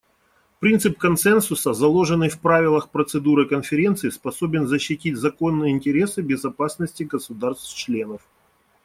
Принцип 0.59 0.97
консенсуса, 0.97 1.73
заложенный 1.75 2.27
в 2.29 2.39
правилах 2.39 2.89
процедуры 2.89 3.47
Конференции, 3.47 4.09
способен 4.09 4.65
защитить 4.65 5.15
законные 5.15 5.73
интересы 5.73 6.23
безопасности 6.23 7.03
государств-членов. 7.03 8.23